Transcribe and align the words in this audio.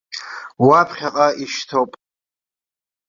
Уаԥхьаҟа 0.67 1.27
ишьҭоуп. 1.43 1.91